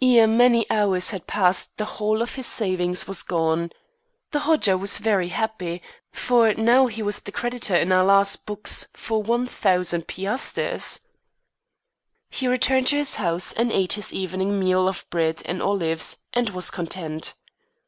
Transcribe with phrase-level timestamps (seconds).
[0.00, 3.70] Ere many hours had passed the whole of his savings was gone.
[4.30, 9.20] The Hodja was very happy; for now he was the creditor in Allah's books for
[9.20, 11.00] one thousand piasters.
[12.30, 16.50] He returned to his house and ate his evening meal of bread and olives, and
[16.50, 17.34] was content.